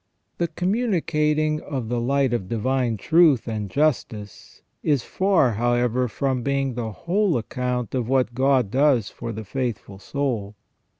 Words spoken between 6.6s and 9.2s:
the whole account of what God does